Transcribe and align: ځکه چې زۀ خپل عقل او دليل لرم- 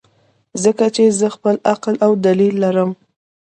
ځکه 0.63 0.85
چې 0.95 1.03
زۀ 1.19 1.27
خپل 1.35 1.55
عقل 1.71 1.95
او 2.05 2.11
دليل 2.25 2.55
لرم- 2.63 2.91